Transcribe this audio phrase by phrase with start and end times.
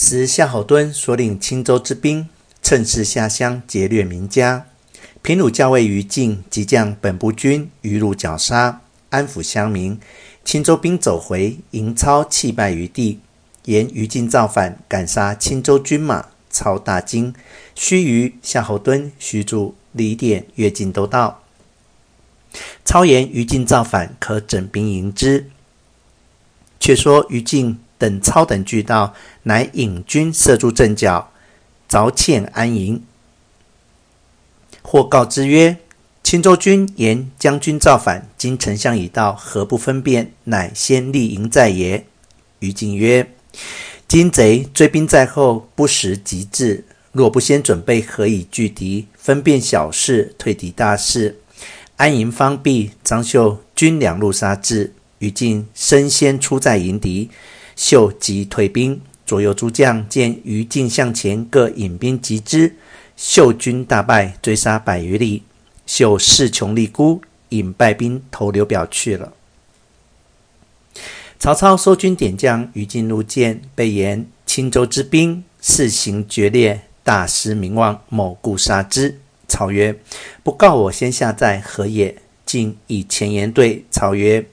[0.00, 2.28] 时夏侯惇所领青州之兵，
[2.62, 4.66] 趁势下乡劫掠民家。
[5.22, 8.80] 平鲁校尉于禁即将本部军于路绞杀，
[9.10, 9.98] 安抚乡民。
[10.44, 13.18] 青州兵走回，迎操弃败于地。
[13.64, 16.26] 言于禁造反，赶杀青州军马。
[16.48, 17.34] 操大惊，
[17.74, 21.42] 须臾，夏侯惇、许褚、李典乐进都到。
[22.84, 25.50] 操言于禁造反，可整兵迎之。
[26.78, 31.30] 却说于禁等操等俱到，乃引军设住阵脚，
[31.90, 33.02] 凿堑安营。
[34.82, 35.76] 或告之曰
[36.24, 40.32] ：“青州军言将军造反，今丞相已到，何不分辨？
[40.44, 42.06] 乃先立营在也。”
[42.60, 43.30] 于禁曰
[44.08, 49.06] ：“今贼追兵在后，不时急至，若不先准备，何以拒敌？
[49.16, 51.38] 分辨小事，退敌大事。
[51.96, 57.28] 安营方毕，张绣军两路杀至，于禁身先出寨迎敌，
[57.78, 59.00] 秀即退兵。
[59.24, 62.74] 左右诸将见于禁向前，各引兵击之。”
[63.16, 65.42] 绣军大败，追杀百余里。
[65.86, 69.32] 秀势穷力孤，引败兵投刘表去了。
[71.38, 79.20] 曹操收军点将，于禁入见，备言青州之兵肆行决裂，大失名望，某故杀之。
[79.46, 79.98] 操曰
[80.42, 84.46] ：“不告我先下寨，何也？”禁以前言对操曰：“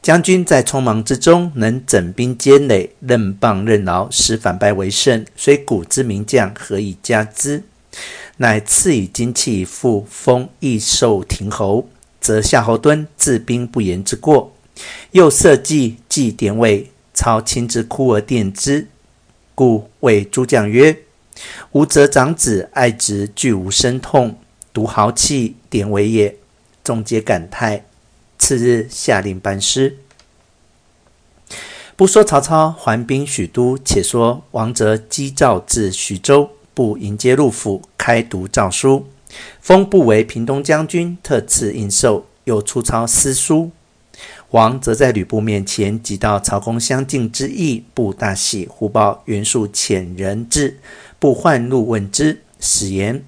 [0.00, 7.62] 将军在匆忙之中，能整兵坚垒，任棒任劳，使反败为胜，虽古之名将，何以加之？”
[8.40, 11.88] 乃赐以金器复，封益寿亭侯，
[12.20, 14.54] 则夏侯惇治兵不严之过。
[15.10, 18.86] 又设计祭典韦，操亲自哭而奠之。
[19.56, 20.96] 故谓诸将曰
[21.72, 24.38] ：“吾则长子爱侄，俱无生痛，
[24.72, 26.36] 独豪气典韦也。”
[26.84, 27.87] 众皆感叹。
[28.48, 29.98] 次日，下令班师。
[31.94, 36.48] 不说曹操还兵许都，且说王泽击诏至徐州。
[36.72, 39.06] 不迎接入府，开读诏书，
[39.60, 43.70] 封部为平东将军，特赐印绶，又出操私书。
[44.52, 50.78] 王则在吕布面前即到曹公相敬之意，布大喜，忽报袁术遣人至，
[51.18, 53.22] 布唤入问之，使言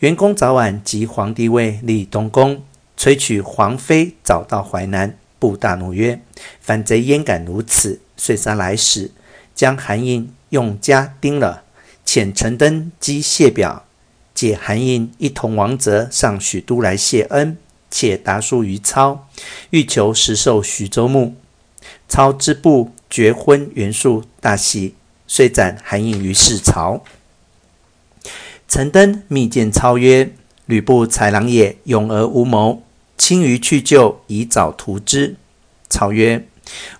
[0.00, 2.62] 袁公早晚即皇帝位立东宫，
[3.04, 5.18] 催取皇妃早到淮南。
[5.38, 6.22] 布大怒曰
[6.58, 9.10] ：“反贼焉敢如此！”遂杀来使，
[9.54, 11.64] 将韩胤用枷钉了。
[12.06, 13.84] 遣陈登击谢表，
[14.34, 17.58] 解韩胤一同王泽上许都来谢恩，
[17.90, 19.28] 且答书于操，
[19.68, 21.34] 欲求实授徐州牧。
[22.08, 24.94] 操知布绝婚袁术，大喜，
[25.26, 27.04] 遂斩韩胤于市朝。
[28.66, 30.32] 陈登密见操曰
[30.64, 32.82] ：“吕布豺狼也，勇而无谋，
[33.16, 35.36] 轻于去救，以早图之。”
[35.88, 36.46] 操曰：“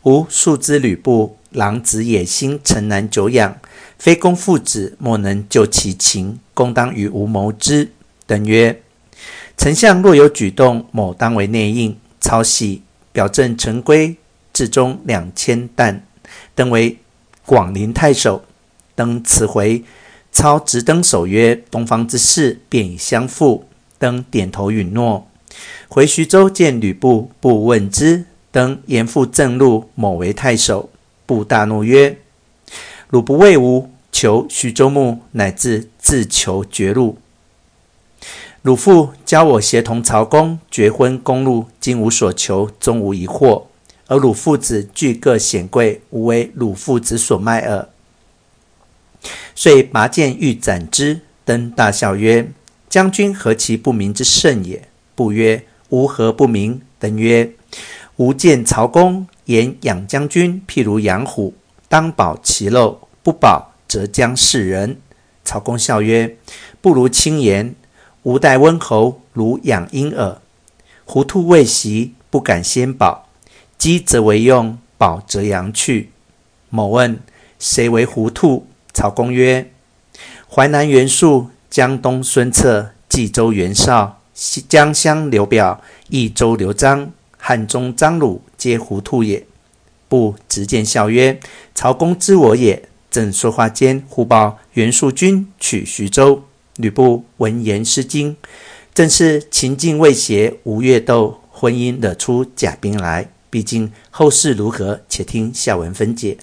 [0.04, 3.58] 吾素知吕布狼子野心，城难久养。”
[3.98, 6.38] 非公父子，莫能救其情。
[6.52, 7.90] 公当与吾谋之。
[8.26, 8.82] 登曰
[9.56, 12.82] ：“丞相若有举动，某当为内应。”操喜，
[13.12, 14.16] 表赠陈规、
[14.52, 16.02] 至中两千石。
[16.54, 16.98] 登为
[17.46, 18.44] 广陵太守。
[18.94, 19.82] 登辞回，
[20.30, 23.66] 操执登手曰：“东方之事，便已相负。”
[23.98, 25.28] 登点头允诺。
[25.88, 30.90] 回徐州见吕布，布问之，登严复正路，某为太守。
[31.26, 32.18] 布大怒曰
[33.08, 37.18] ：“汝不为吾。”求徐州牧，乃至自求绝路。
[38.62, 43.66] 汝父教我协同曹公绝婚公路，今无所求，终无一获。
[44.06, 47.88] 而汝父子俱各显贵，吾为汝父子所卖耳。
[49.56, 51.22] 遂拔剑欲斩之。
[51.44, 52.52] 登大笑曰
[52.88, 57.52] ：“将军何其不明之甚也！”不曰：“吾何不明？”登曰
[58.16, 61.54] ：“吾见曹公言养将军，譬如养虎，
[61.88, 64.96] 当保其肉，不保。”则将噬人。
[65.44, 66.36] 曹公笑曰
[66.82, 67.76] ：“不如轻言。
[68.24, 70.40] 吾待温侯如养婴儿。
[71.04, 73.28] 狐兔未袭，不敢先保；
[73.78, 76.10] 鸡则为用，保则扬去。”
[76.70, 77.20] 某问
[77.60, 79.70] ：“谁为狐兔？”曹公曰
[80.50, 84.22] ：“淮南袁术，江东孙策，冀州袁绍，
[84.68, 89.46] 江相刘表，益州刘璋，汉中张鲁，皆糊涂也。”
[90.08, 91.40] 布执剑笑曰
[91.74, 96.42] ：“曹公知我也。”正说话间，忽报袁术军取徐州。
[96.76, 98.36] 吕布闻言失惊，
[98.92, 103.30] 正是秦晋未协，吴越斗，婚姻惹出甲兵来。
[103.48, 105.00] 毕竟后事如何？
[105.08, 106.36] 且听下文分解。